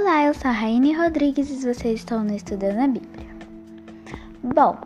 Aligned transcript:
Olá, 0.00 0.26
eu 0.26 0.32
sou 0.32 0.48
a 0.48 0.52
Raine 0.52 0.92
Rodrigues 0.92 1.50
e 1.50 1.56
vocês 1.56 1.98
estão 1.98 2.22
no 2.22 2.32
Estudando 2.32 2.78
a 2.78 2.86
Bíblia. 2.86 3.26
Bom, 4.44 4.78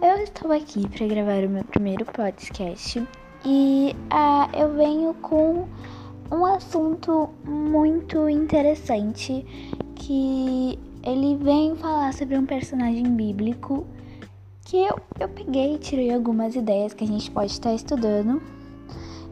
eu 0.00 0.22
estou 0.22 0.52
aqui 0.52 0.88
para 0.88 1.04
gravar 1.04 1.44
o 1.44 1.48
meu 1.48 1.64
primeiro 1.64 2.04
podcast 2.04 3.04
e 3.44 3.96
ah, 4.08 4.48
eu 4.54 4.72
venho 4.74 5.14
com 5.14 5.66
um 6.30 6.46
assunto 6.46 7.28
muito 7.44 8.28
interessante 8.28 9.44
que 9.96 10.78
ele 11.02 11.36
vem 11.42 11.74
falar 11.74 12.14
sobre 12.14 12.38
um 12.38 12.46
personagem 12.46 13.16
bíblico 13.16 13.84
que 14.64 14.76
eu, 14.76 14.96
eu 15.18 15.28
peguei 15.28 15.74
e 15.74 15.78
tirei 15.78 16.14
algumas 16.14 16.54
ideias 16.54 16.94
que 16.94 17.02
a 17.02 17.08
gente 17.08 17.28
pode 17.32 17.50
estar 17.50 17.74
estudando 17.74 18.40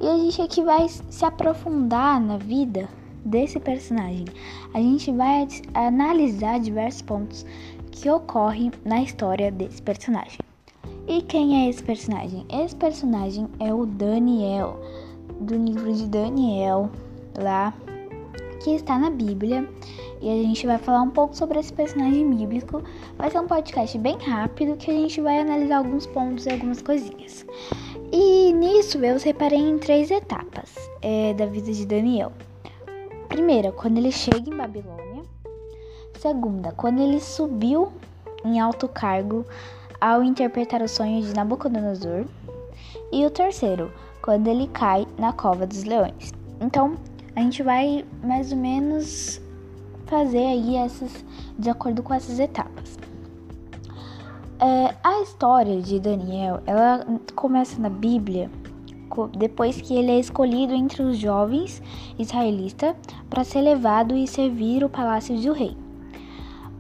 e 0.01 0.09
a 0.09 0.19
gente 0.19 0.43
aqui 0.43 0.65
vai 0.65 0.89
se 0.89 1.25
aprofundar 1.25 2.21
na 2.21 2.37
vida 2.37 2.89
desse 3.25 3.59
personagem. 3.61 4.25
A 4.75 4.79
gente 4.79 5.11
vai 5.13 5.47
analisar 5.75 6.61
diversos 6.61 7.03
pontos 7.03 7.47
que 7.91 8.09
ocorrem 8.11 8.71
na 8.85 9.03
história 9.03 9.51
desse 9.51 9.83
personagem. 9.83 10.39
E 11.07 11.23
quem 11.23 11.65
é 11.65 11.69
esse 11.69 11.83
personagem? 11.83 12.47
Esse 12.49 12.77
personagem 12.77 13.49
é 13.59 13.75
o 13.75 13.85
Daniel, 13.85 14.81
do 15.41 15.57
livro 15.57 15.93
de 15.93 16.07
Daniel, 16.07 16.91
lá 17.37 17.75
que 18.63 18.71
está 18.71 18.99
na 18.99 19.11
Bíblia. 19.11 19.69
E 20.23 20.29
a 20.29 20.43
gente 20.43 20.67
vai 20.67 20.77
falar 20.77 21.03
um 21.03 21.11
pouco 21.11 21.35
sobre 21.35 21.59
esse 21.59 21.73
personagem 21.73 22.29
bíblico. 22.29 22.83
Vai 23.17 23.31
ser 23.31 23.41
um 23.41 23.47
podcast 23.47 23.97
bem 23.99 24.19
rápido 24.19 24.77
que 24.77 24.91
a 24.91 24.95
gente 24.95 25.21
vai 25.21 25.39
analisar 25.39 25.79
alguns 25.79 26.07
pontos 26.07 26.45
e 26.47 26.51
algumas 26.51 26.83
coisinhas. 26.83 27.47
E 28.13 28.53
nisso 28.53 28.99
eu 28.99 29.19
separei 29.19 29.59
em 29.59 29.79
três 29.79 30.11
etapas 30.11 30.75
é, 31.01 31.33
da 31.33 31.47
vida 31.47 31.73
de 31.73 31.87
Daniel. 31.87 32.33
Primeira, 33.31 33.71
quando 33.71 33.97
ele 33.99 34.11
chega 34.11 34.51
em 34.51 34.57
Babilônia. 34.57 35.23
Segunda, 36.19 36.73
quando 36.73 36.99
ele 36.99 37.21
subiu 37.21 37.93
em 38.45 38.59
alto 38.59 38.89
cargo 38.89 39.47
ao 40.01 40.25
interpretar 40.25 40.83
o 40.83 40.89
sonho 40.89 41.23
de 41.23 41.33
Nabucodonosor. 41.33 42.25
E 43.13 43.25
o 43.25 43.31
terceiro, 43.31 43.93
quando 44.21 44.49
ele 44.49 44.67
cai 44.67 45.07
na 45.17 45.33
cova 45.33 45.65
dos 45.65 45.85
leões. 45.85 46.33
Então, 46.61 46.97
a 47.37 47.41
gente 47.41 47.63
vai 47.63 48.05
mais 48.21 48.51
ou 48.51 48.59
menos 48.59 49.41
fazer 50.07 50.45
aí 50.45 50.75
essas 50.75 51.25
de 51.57 51.71
acordo 51.71 52.03
com 52.03 52.13
essas 52.13 52.41
etapas. 52.41 52.99
É, 54.59 54.93
a 55.05 55.23
história 55.23 55.81
de 55.81 56.01
Daniel, 56.01 56.61
ela 56.67 57.07
começa 57.37 57.81
na 57.81 57.89
Bíblia 57.89 58.51
depois 59.37 59.81
que 59.81 59.95
ele 59.95 60.11
é 60.11 60.19
escolhido 60.19 60.73
entre 60.73 61.03
os 61.03 61.19
jovens 61.19 61.83
israelitas 62.19 62.95
para 63.29 63.45
ser 63.45 63.61
levado 63.61 64.17
e 64.17 64.27
servir 64.27 64.85
o 64.85 64.89
palácio 64.89 65.37
do 65.37 65.53
rei. 65.53 65.77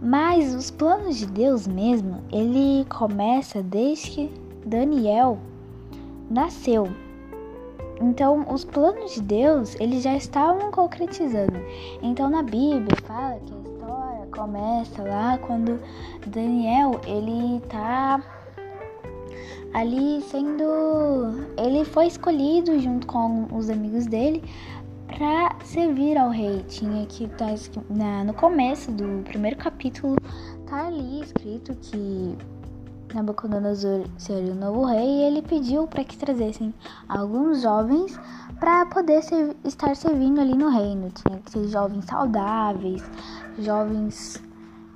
Mas 0.02 0.54
os 0.54 0.70
planos 0.70 1.18
de 1.18 1.26
Deus 1.26 1.66
mesmo, 1.66 2.22
ele 2.32 2.86
começa 2.88 3.62
desde 3.62 4.10
que 4.10 4.32
Daniel 4.64 5.38
nasceu. 6.30 6.88
Então, 8.00 8.46
os 8.48 8.64
planos 8.64 9.12
de 9.12 9.20
Deus, 9.20 9.76
eles 9.78 10.02
já 10.02 10.16
estavam 10.16 10.70
concretizando. 10.70 11.60
Então, 12.00 12.30
na 12.30 12.42
Bíblia 12.42 12.96
fala 13.04 13.38
que 13.40 13.52
a 13.52 13.58
história 13.58 14.26
começa 14.34 15.02
lá 15.02 15.36
quando 15.36 15.78
Daniel, 16.26 16.98
ele 17.06 17.60
tá 17.68 18.22
ali 19.72 20.20
sendo 20.22 20.64
ele 21.56 21.84
foi 21.84 22.06
escolhido 22.06 22.78
junto 22.80 23.06
com 23.06 23.46
os 23.52 23.70
amigos 23.70 24.06
dele 24.06 24.42
para 25.06 25.56
servir 25.64 26.16
ao 26.16 26.30
rei. 26.30 26.64
Tinha 26.68 27.06
que 27.06 27.28
tá, 27.28 27.46
no 28.24 28.34
começo 28.34 28.90
do 28.90 29.22
primeiro 29.24 29.56
capítulo 29.56 30.16
tá 30.66 30.86
ali 30.86 31.20
escrito 31.22 31.74
que 31.76 32.36
Nabucodonosor 33.14 34.04
seria 34.18 34.52
o 34.52 34.54
novo 34.54 34.84
rei 34.84 35.04
e 35.04 35.22
ele 35.22 35.42
pediu 35.42 35.86
para 35.86 36.04
que 36.04 36.16
trazessem 36.16 36.72
alguns 37.08 37.62
jovens 37.62 38.18
para 38.58 38.86
poder 38.86 39.22
ser, 39.22 39.56
estar 39.64 39.96
servindo 39.96 40.40
ali 40.40 40.54
no 40.54 40.68
reino. 40.68 41.10
Tinha 41.10 41.38
que 41.38 41.50
ser 41.50 41.68
jovens 41.68 42.04
saudáveis, 42.04 43.02
jovens 43.58 44.40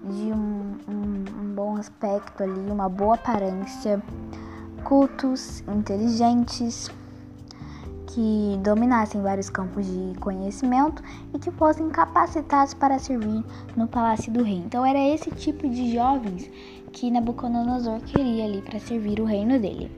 de 0.05 0.33
um, 0.33 0.77
um, 0.89 1.25
um 1.41 1.55
bom 1.55 1.77
aspecto 1.77 2.43
ali, 2.43 2.71
uma 2.71 2.89
boa 2.89 3.15
aparência 3.15 4.03
cultos, 4.84 5.65
inteligentes, 5.67 6.91
que 8.15 8.61
dominassem 8.62 9.21
vários 9.21 9.50
campos 9.50 9.84
de 9.87 10.19
conhecimento 10.21 11.03
e 11.34 11.39
que 11.39 11.50
fossem 11.50 11.89
capacitados 11.91 12.72
para 12.72 12.99
servir 12.99 13.43
no 13.77 13.89
palácio 13.89 14.33
do 14.33 14.45
rei. 14.45 14.59
Então 14.59 14.87
era 14.87 14.99
esse 14.99 15.31
tipo 15.33 15.69
de 15.69 15.93
jovens 15.93 16.49
que 16.93 17.11
Nabucodonosor 17.11 18.00
queria 18.03 18.45
ali 18.45 18.62
para 18.62 18.78
servir 18.78 19.19
o 19.19 19.25
reino 19.25 19.59
dele. 19.59 19.91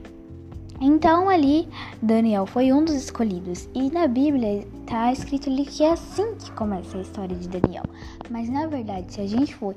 Então 0.79 1.29
ali 1.29 1.67
Daniel 2.01 2.45
foi 2.45 2.71
um 2.71 2.83
dos 2.83 2.95
escolhidos 2.95 3.67
e 3.73 3.91
na 3.91 4.07
Bíblia 4.07 4.67
está 4.79 5.11
escrito 5.11 5.49
ali 5.49 5.65
que 5.65 5.83
é 5.83 5.91
assim 5.91 6.35
que 6.35 6.51
começa 6.51 6.97
a 6.97 7.01
história 7.01 7.35
de 7.35 7.47
Daniel. 7.47 7.83
Mas 8.29 8.49
na 8.49 8.65
verdade, 8.67 9.13
se 9.13 9.21
a 9.21 9.27
gente 9.27 9.53
for 9.55 9.75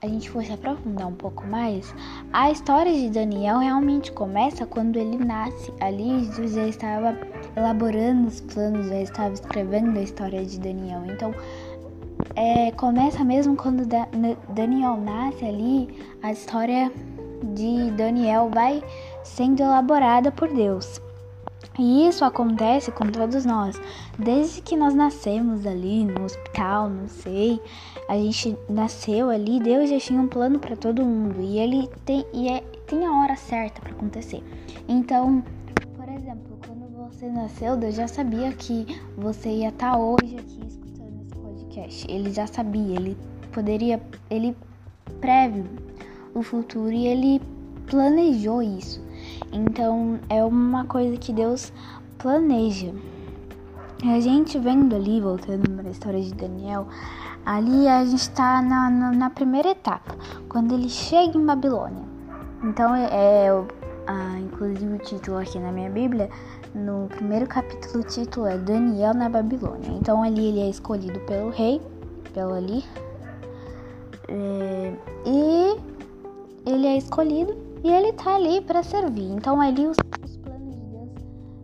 a 0.00 0.06
gente 0.06 0.30
for 0.30 0.44
se 0.44 0.52
aprofundar 0.52 1.08
um 1.08 1.14
pouco 1.14 1.44
mais, 1.46 1.92
a 2.32 2.50
história 2.50 2.92
de 2.92 3.10
Daniel 3.10 3.58
realmente 3.58 4.12
começa 4.12 4.64
quando 4.64 4.96
ele 4.96 5.16
nasce. 5.16 5.72
Ali 5.80 6.24
Jesus 6.24 6.52
já 6.52 6.66
estava 6.66 7.18
elaborando 7.56 8.28
os 8.28 8.40
planos, 8.40 8.86
já 8.88 9.00
estava 9.00 9.34
escrevendo 9.34 9.98
a 9.98 10.02
história 10.02 10.44
de 10.44 10.60
Daniel. 10.60 11.02
Então, 11.06 11.34
é, 12.36 12.70
começa 12.72 13.24
mesmo 13.24 13.56
quando 13.56 13.84
da, 13.84 14.06
Daniel 14.50 14.96
nasce 14.96 15.44
ali, 15.44 15.88
a 16.22 16.30
história 16.30 16.92
de 17.54 17.90
Daniel 17.92 18.50
vai 18.52 18.82
sendo 19.24 19.62
elaborada 19.62 20.30
por 20.30 20.48
Deus. 20.48 21.00
E 21.78 22.08
isso 22.08 22.24
acontece 22.24 22.90
com 22.90 23.06
todos 23.06 23.44
nós. 23.44 23.80
Desde 24.18 24.60
que 24.60 24.76
nós 24.76 24.94
nascemos 24.94 25.64
ali 25.64 26.04
no 26.04 26.24
hospital, 26.24 26.90
não 26.90 27.06
sei, 27.06 27.60
a 28.08 28.14
gente 28.14 28.58
nasceu 28.68 29.30
ali, 29.30 29.60
Deus 29.60 29.88
já 29.88 29.98
tinha 29.98 30.20
um 30.20 30.26
plano 30.26 30.58
para 30.58 30.74
todo 30.74 31.04
mundo 31.04 31.40
e 31.40 31.58
ele 31.58 31.88
tem 32.04 32.26
e 32.34 32.48
é, 32.48 32.62
tem 32.86 33.06
a 33.06 33.12
hora 33.12 33.36
certa 33.36 33.80
para 33.80 33.92
acontecer. 33.92 34.42
Então, 34.88 35.44
por 35.94 36.08
exemplo, 36.08 36.58
quando 36.66 36.88
você 36.96 37.28
nasceu, 37.28 37.76
Deus 37.76 37.94
já 37.94 38.08
sabia 38.08 38.50
que 38.52 39.00
você 39.16 39.48
ia 39.48 39.68
estar 39.68 39.92
tá 39.92 39.98
hoje 39.98 40.36
aqui 40.36 40.60
escutando 40.66 41.22
esse 41.22 41.36
podcast. 41.36 42.10
Ele 42.10 42.32
já 42.32 42.46
sabia, 42.48 42.96
ele 42.96 43.16
poderia, 43.52 44.02
ele 44.28 44.56
prévio 45.20 45.64
o 46.34 46.42
futuro 46.42 46.90
e 46.90 47.06
ele 47.06 47.40
planejou 47.86 48.62
isso. 48.62 49.06
Então 49.52 50.18
é 50.28 50.44
uma 50.44 50.84
coisa 50.84 51.16
que 51.16 51.32
Deus 51.32 51.72
planeja. 52.18 52.92
A 54.04 54.20
gente 54.20 54.58
vendo 54.58 54.94
ali, 54.94 55.20
voltando 55.20 55.68
para 55.70 55.88
a 55.88 55.90
história 55.90 56.22
de 56.22 56.32
Daniel, 56.32 56.86
ali 57.44 57.88
a 57.88 58.04
gente 58.04 58.20
está 58.20 58.62
na, 58.62 58.88
na, 58.88 59.10
na, 59.10 59.30
primeira 59.30 59.70
etapa, 59.70 60.14
quando 60.48 60.74
ele 60.74 60.88
chega 60.88 61.36
em 61.36 61.44
Babilônia. 61.44 62.04
Então, 62.62 62.94
é, 62.94 63.48
ah, 64.06 64.38
inclusive 64.38 64.94
o 64.94 64.98
título 64.98 65.38
aqui 65.38 65.58
na 65.58 65.72
minha 65.72 65.90
Bíblia, 65.90 66.30
no 66.74 67.08
primeiro 67.08 67.46
capítulo, 67.48 68.04
o 68.04 68.06
título 68.06 68.46
é 68.46 68.56
Daniel 68.56 69.14
na 69.14 69.28
Babilônia. 69.28 69.90
Então, 69.90 70.22
ali 70.22 70.46
ele 70.46 70.60
é 70.60 70.70
escolhido 70.70 71.18
pelo 71.20 71.50
rei, 71.50 71.80
pelo 72.32 72.54
ali, 72.54 72.84
é, 74.28 74.94
e 75.26 75.76
ele 76.66 76.86
é 76.86 76.96
escolhido 76.98 77.56
e 77.82 77.90
ele 77.90 78.12
tá 78.12 78.36
ali 78.36 78.60
para 78.60 78.82
servir. 78.82 79.30
Então 79.30 79.60
ali 79.60 79.86
os, 79.86 79.96
os, 80.24 80.36
planos 80.36 80.74
de 80.74 80.84
Deus 80.86 81.10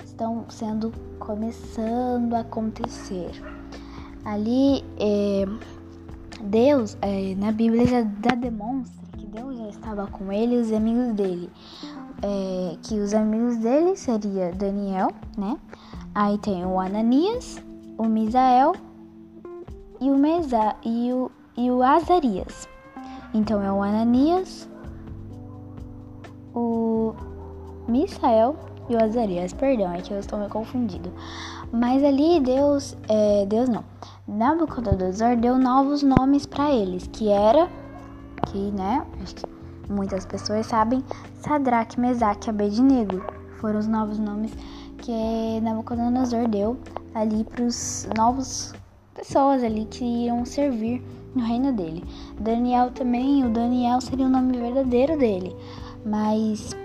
estão 0.04 0.44
sendo 0.48 0.92
começando 1.18 2.34
a 2.34 2.40
acontecer. 2.40 3.30
Ali 4.24 4.84
é, 4.98 5.44
Deus 6.42 6.96
é, 7.02 7.34
na 7.36 7.52
Bíblia 7.52 7.86
já, 7.86 8.02
já, 8.02 8.34
demonstra 8.36 9.04
que 9.18 9.26
Deus 9.26 9.58
já 9.58 9.68
estava 9.68 10.06
com 10.06 10.32
ele 10.32 10.56
e 10.56 10.60
os 10.60 10.72
amigos 10.72 11.12
dele. 11.14 11.50
É, 12.22 12.76
que 12.82 12.94
os 13.00 13.12
amigos 13.12 13.58
dele 13.58 13.96
seria 13.96 14.50
Daniel, 14.52 15.10
né? 15.36 15.58
Aí 16.14 16.38
tem 16.38 16.64
o 16.64 16.78
Ananias, 16.78 17.62
o 17.98 18.04
Misael 18.04 18.72
e 20.00 20.10
o 20.10 20.16
Mesa 20.16 20.76
e 20.84 21.12
o, 21.12 21.30
e 21.56 21.70
o 21.70 21.82
Azarias. 21.82 22.68
Então 23.34 23.62
é 23.62 23.72
o 23.72 23.82
Ananias, 23.82 24.68
o 26.54 27.14
Misael 27.88 28.56
e 28.88 28.94
o 28.94 29.02
Azarias. 29.02 29.52
Perdão, 29.52 29.92
é 29.92 30.00
que 30.00 30.12
eu 30.12 30.18
estou 30.18 30.38
me 30.38 30.48
confundindo. 30.48 31.12
Mas 31.72 32.02
ali 32.04 32.40
Deus, 32.40 32.96
é, 33.08 33.44
Deus 33.46 33.68
não. 33.68 33.84
Nabucodonosor 34.26 35.36
deu 35.36 35.58
novos 35.58 36.02
nomes 36.02 36.46
para 36.46 36.70
eles, 36.70 37.06
que 37.08 37.28
era, 37.28 37.68
que 38.46 38.70
né, 38.70 39.04
acho 39.22 39.34
que 39.34 39.44
muitas 39.88 40.24
pessoas 40.24 40.66
sabem, 40.66 41.02
Sadraque, 41.40 42.00
Mesaque 42.00 42.48
e 42.48 42.50
Abednego. 42.50 43.22
Foram 43.60 43.78
os 43.78 43.86
novos 43.86 44.18
nomes 44.18 44.52
que 44.98 45.60
Nabucodonosor 45.60 46.48
deu 46.48 46.78
ali 47.14 47.44
para 47.44 47.64
os 47.64 48.08
novos 48.16 48.72
pessoas 49.14 49.62
ali 49.62 49.84
que 49.86 50.04
iam 50.04 50.44
servir 50.44 51.02
no 51.34 51.42
reino 51.42 51.72
dele. 51.72 52.04
Daniel 52.38 52.90
também, 52.90 53.44
o 53.44 53.50
Daniel 53.50 54.00
seria 54.00 54.26
o 54.26 54.28
nome 54.28 54.58
verdadeiro 54.58 55.18
dele, 55.18 55.54
mas 56.04 56.76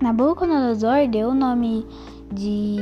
Nabucodonosor 0.00 1.08
deu 1.08 1.30
o 1.30 1.34
nome 1.34 1.86
de 2.32 2.76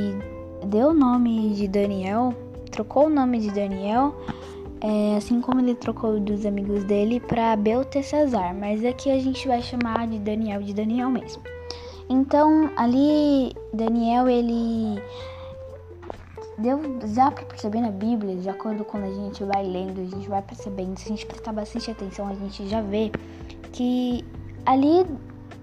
deu 0.65 0.89
o 0.89 0.93
nome 0.93 1.53
de 1.53 1.67
Daniel, 1.67 2.33
trocou 2.69 3.07
o 3.07 3.09
nome 3.09 3.39
de 3.39 3.51
Daniel, 3.51 4.15
é, 4.79 5.15
assim 5.15 5.41
como 5.41 5.59
ele 5.59 5.75
trocou 5.75 6.19
dos 6.19 6.45
amigos 6.45 6.83
dele 6.83 7.19
para 7.19 7.55
Beltesazar, 7.55 8.55
mas 8.55 8.83
aqui 8.85 9.09
a 9.11 9.19
gente 9.19 9.47
vai 9.47 9.61
chamar 9.61 10.07
de 10.07 10.19
Daniel 10.19 10.61
de 10.61 10.73
Daniel 10.73 11.09
mesmo. 11.09 11.41
Então, 12.09 12.69
ali 12.75 13.53
Daniel 13.73 14.27
ele 14.27 15.01
deu 16.57 16.79
já 17.13 17.31
para 17.31 17.45
perceber 17.45 17.81
na 17.81 17.91
Bíblia, 17.91 18.35
de 18.35 18.49
acordo 18.49 18.83
com 18.83 18.97
a 18.97 19.11
gente 19.11 19.43
vai 19.43 19.65
lendo, 19.65 20.01
a 20.01 20.05
gente 20.05 20.27
vai 20.27 20.41
percebendo, 20.41 20.97
se 20.99 21.05
a 21.05 21.09
gente 21.09 21.25
prestar 21.25 21.53
bastante 21.53 21.89
atenção, 21.89 22.27
a 22.27 22.35
gente 22.35 22.67
já 22.67 22.81
vê 22.81 23.11
que 23.71 24.23
ali 24.65 25.05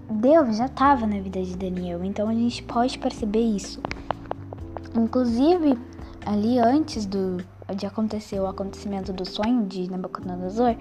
Deus 0.09 0.57
já 0.57 0.65
estava 0.65 1.05
na 1.05 1.19
vida 1.19 1.41
de 1.43 1.55
Daniel, 1.55 2.03
então 2.03 2.27
a 2.27 2.33
gente 2.33 2.63
pode 2.63 2.97
perceber 2.97 3.41
isso. 3.41 3.79
Inclusive, 4.95 5.77
ali 6.25 6.59
antes 6.59 7.05
do 7.05 7.37
de 7.75 7.85
acontecer 7.85 8.39
o 8.39 8.47
acontecimento 8.47 9.13
do 9.13 9.23
sonho 9.23 9.65
de 9.67 9.89
Nabucodonosor, 9.89 10.75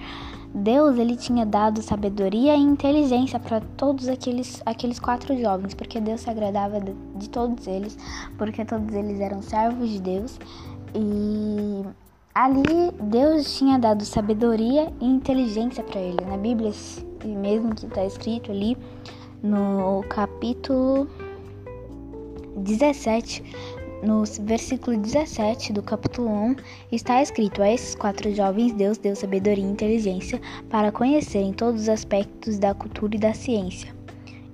Deus 0.54 0.96
ele 0.96 1.16
tinha 1.16 1.44
dado 1.44 1.82
sabedoria 1.82 2.56
e 2.56 2.60
inteligência 2.60 3.38
para 3.38 3.60
todos 3.60 4.08
aqueles 4.08 4.62
aqueles 4.64 4.98
quatro 4.98 5.38
jovens, 5.38 5.74
porque 5.74 6.00
Deus 6.00 6.22
se 6.22 6.30
agradava 6.30 6.80
de, 6.80 6.94
de 7.16 7.28
todos 7.28 7.66
eles, 7.66 7.96
porque 8.38 8.64
todos 8.64 8.94
eles 8.94 9.20
eram 9.20 9.42
servos 9.42 9.90
de 9.90 10.00
Deus 10.00 10.40
e 10.94 11.84
ali 12.38 12.92
Deus 13.02 13.58
tinha 13.58 13.80
dado 13.80 14.04
sabedoria 14.04 14.92
e 15.00 15.04
inteligência 15.04 15.82
para 15.82 16.00
ele. 16.00 16.24
Na 16.24 16.36
Bíblia 16.36 16.72
mesmo 17.24 17.74
que 17.74 17.86
está 17.86 18.04
escrito 18.04 18.52
ali 18.52 18.76
no 19.42 20.04
capítulo 20.08 21.08
17 22.58 23.42
no 24.04 24.22
versículo 24.42 24.96
17 24.96 25.72
do 25.72 25.82
capítulo 25.82 26.28
1 26.28 26.56
está 26.92 27.20
escrito: 27.20 27.60
A 27.60 27.72
esses 27.72 27.96
quatro 27.96 28.32
jovens 28.32 28.72
Deus 28.72 28.98
deu 28.98 29.16
sabedoria 29.16 29.64
e 29.64 29.66
inteligência 29.66 30.40
para 30.70 30.92
conhecerem 30.92 31.52
todos 31.52 31.82
os 31.82 31.88
aspectos 31.88 32.56
da 32.56 32.72
cultura 32.72 33.16
e 33.16 33.18
da 33.18 33.34
ciência. 33.34 33.92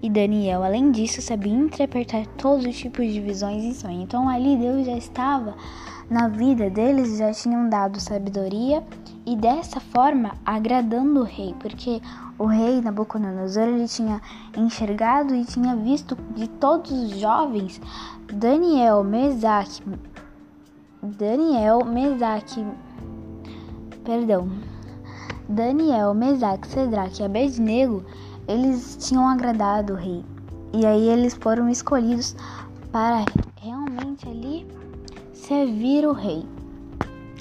E 0.02 0.08
Daniel, 0.08 0.62
além 0.62 0.90
disso, 0.90 1.20
sabia 1.20 1.52
interpretar 1.52 2.26
todos 2.38 2.64
os 2.64 2.76
tipos 2.76 3.12
de 3.12 3.20
visões 3.20 3.62
e 3.62 3.74
sonhos. 3.74 4.02
Então 4.02 4.26
ali 4.26 4.56
Deus 4.56 4.86
já 4.86 4.96
estava 4.96 5.54
na 6.10 6.28
vida 6.28 6.68
deles, 6.68 7.18
já 7.18 7.32
tinham 7.32 7.68
dado 7.68 8.00
sabedoria 8.00 8.82
e 9.26 9.36
dessa 9.36 9.80
forma 9.80 10.32
agradando 10.44 11.20
o 11.20 11.24
rei, 11.24 11.54
porque 11.58 12.00
o 12.38 12.46
rei 12.46 12.80
Nabucodonosor 12.80 13.62
ele 13.62 13.88
tinha 13.88 14.20
enxergado 14.56 15.34
e 15.34 15.44
tinha 15.44 15.74
visto 15.76 16.16
de 16.34 16.48
todos 16.48 16.90
os 16.90 17.18
jovens 17.18 17.80
Daniel, 18.32 19.02
Mesaque, 19.02 19.82
Daniel, 21.02 21.84
Mesaque, 21.84 22.66
perdão, 24.04 24.48
Daniel, 25.48 26.14
Mesaque, 26.14 26.68
Cedraque 26.68 27.22
e 27.22 27.24
Abednego, 27.24 28.04
eles 28.48 28.96
tinham 29.00 29.28
agradado 29.28 29.94
o 29.94 29.96
rei. 29.96 30.24
E 30.72 30.84
aí 30.84 31.08
eles 31.08 31.34
foram 31.34 31.68
escolhidos 31.68 32.34
para 32.90 33.24
realmente 33.60 34.28
ali 34.28 34.66
servir 35.34 36.06
o 36.06 36.12
rei. 36.12 36.44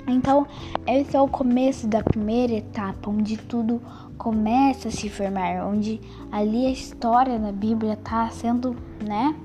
Então, 0.07 0.45
esse 0.85 1.15
é 1.15 1.21
o 1.21 1.27
começo 1.27 1.87
da 1.87 2.03
primeira 2.03 2.53
etapa, 2.53 3.09
onde 3.09 3.37
tudo 3.37 3.81
começa 4.17 4.89
a 4.89 4.91
se 4.91 5.09
formar, 5.09 5.65
onde 5.65 6.01
ali 6.31 6.65
a 6.65 6.71
história 6.71 7.39
na 7.39 7.51
Bíblia 7.51 7.93
está 7.93 8.29
sendo, 8.29 8.75
né? 9.01 9.35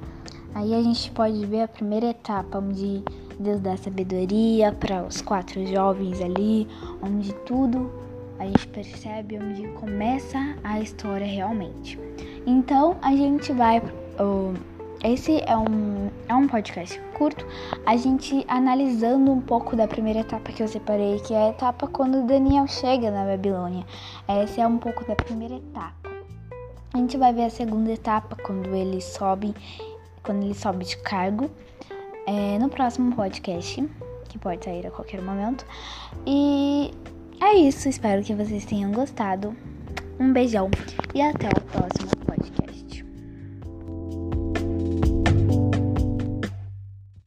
Aí 0.54 0.74
a 0.74 0.82
gente 0.82 1.10
pode 1.12 1.44
ver 1.46 1.62
a 1.62 1.68
primeira 1.68 2.06
etapa, 2.06 2.58
onde 2.58 3.02
Deus 3.38 3.60
dá 3.60 3.76
sabedoria 3.76 4.72
para 4.72 5.04
os 5.04 5.22
quatro 5.22 5.64
jovens 5.66 6.20
ali, 6.20 6.66
onde 7.02 7.32
tudo 7.46 7.90
a 8.38 8.46
gente 8.46 8.66
percebe 8.68 9.38
onde 9.38 9.68
começa 9.68 10.56
a 10.64 10.80
história 10.80 11.26
realmente. 11.26 11.98
Então 12.46 12.96
a 13.02 13.14
gente 13.14 13.52
vai. 13.52 13.78
Uh, 13.78 14.77
esse 15.02 15.40
é 15.46 15.56
um, 15.56 16.10
é 16.28 16.34
um 16.34 16.48
podcast 16.48 17.00
curto, 17.16 17.46
a 17.86 17.96
gente 17.96 18.44
analisando 18.48 19.30
um 19.30 19.40
pouco 19.40 19.76
da 19.76 19.86
primeira 19.86 20.20
etapa 20.20 20.50
que 20.50 20.62
eu 20.62 20.66
separei, 20.66 21.20
que 21.20 21.32
é 21.32 21.36
a 21.44 21.48
etapa 21.50 21.86
quando 21.86 22.26
Daniel 22.26 22.66
chega 22.66 23.10
na 23.10 23.24
Babilônia. 23.24 23.84
Essa 24.26 24.62
é 24.62 24.66
um 24.66 24.78
pouco 24.78 25.06
da 25.06 25.14
primeira 25.14 25.54
etapa. 25.54 26.10
A 26.92 26.98
gente 26.98 27.16
vai 27.16 27.32
ver 27.32 27.44
a 27.44 27.50
segunda 27.50 27.92
etapa 27.92 28.36
quando 28.42 28.74
ele 28.74 29.00
sobe, 29.00 29.54
quando 30.24 30.42
ele 30.42 30.54
sobe 30.54 30.84
de 30.84 30.96
cargo, 30.96 31.48
é, 32.26 32.58
no 32.58 32.68
próximo 32.68 33.14
podcast, 33.14 33.88
que 34.28 34.38
pode 34.38 34.64
sair 34.64 34.86
a 34.86 34.90
qualquer 34.90 35.22
momento. 35.22 35.64
E 36.26 36.90
é 37.40 37.54
isso, 37.54 37.88
espero 37.88 38.24
que 38.24 38.34
vocês 38.34 38.64
tenham 38.64 38.90
gostado. 38.90 39.56
Um 40.18 40.32
beijão 40.32 40.68
e 41.14 41.22
até 41.22 41.48
o 41.48 41.60
próximo 41.60 42.17